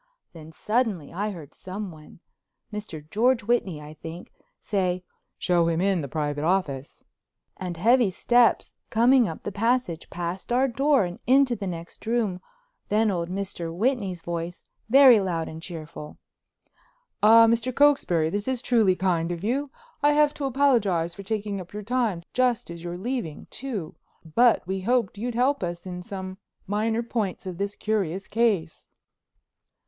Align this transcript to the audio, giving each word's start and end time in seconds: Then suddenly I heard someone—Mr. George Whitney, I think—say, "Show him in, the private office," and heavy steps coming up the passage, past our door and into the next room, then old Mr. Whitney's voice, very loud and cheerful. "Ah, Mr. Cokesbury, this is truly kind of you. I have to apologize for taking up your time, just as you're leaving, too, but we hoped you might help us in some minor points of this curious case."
Then 0.33 0.51
suddenly 0.51 1.13
I 1.13 1.29
heard 1.29 1.53
someone—Mr. 1.53 3.07
George 3.11 3.43
Whitney, 3.43 3.79
I 3.79 3.93
think—say, 3.93 5.03
"Show 5.37 5.67
him 5.67 5.79
in, 5.79 6.01
the 6.01 6.07
private 6.07 6.43
office," 6.43 7.03
and 7.57 7.77
heavy 7.77 8.09
steps 8.09 8.73
coming 8.89 9.27
up 9.27 9.43
the 9.43 9.51
passage, 9.51 10.09
past 10.09 10.51
our 10.51 10.67
door 10.67 11.05
and 11.05 11.19
into 11.27 11.55
the 11.55 11.67
next 11.67 12.03
room, 12.07 12.41
then 12.89 13.11
old 13.11 13.29
Mr. 13.29 13.71
Whitney's 13.71 14.21
voice, 14.23 14.63
very 14.89 15.19
loud 15.19 15.47
and 15.47 15.61
cheerful. 15.61 16.17
"Ah, 17.21 17.45
Mr. 17.45 17.71
Cokesbury, 17.71 18.31
this 18.31 18.47
is 18.47 18.63
truly 18.63 18.95
kind 18.95 19.31
of 19.31 19.43
you. 19.43 19.69
I 20.01 20.13
have 20.13 20.33
to 20.33 20.45
apologize 20.45 21.13
for 21.13 21.21
taking 21.21 21.61
up 21.61 21.73
your 21.73 21.83
time, 21.83 22.23
just 22.33 22.71
as 22.71 22.83
you're 22.83 22.97
leaving, 22.97 23.45
too, 23.51 23.93
but 24.33 24.65
we 24.65 24.81
hoped 24.81 25.19
you 25.19 25.27
might 25.27 25.35
help 25.35 25.61
us 25.61 25.85
in 25.85 26.01
some 26.01 26.39
minor 26.65 27.03
points 27.03 27.45
of 27.45 27.59
this 27.59 27.75
curious 27.75 28.27
case." 28.27 28.87